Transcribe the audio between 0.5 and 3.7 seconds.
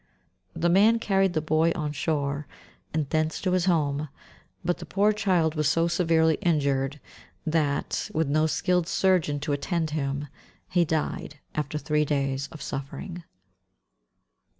The man carried the boy on shore, and thence to his